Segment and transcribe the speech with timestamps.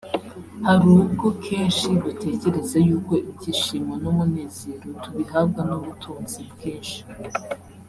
[0.65, 6.99] Hari ubwo kenshi dutekereza yuko ibyishimo n’umunezero tubihabwa n’ubutunzi bwinshi